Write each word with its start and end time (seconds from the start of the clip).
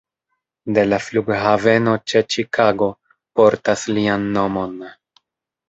De 0.77 0.85
la 0.87 0.97
flughaveno 1.07 1.93
ĉe 2.13 2.23
Ĉikago 2.37 2.89
portas 3.41 3.87
lian 3.95 4.29
nomon. 4.41 4.77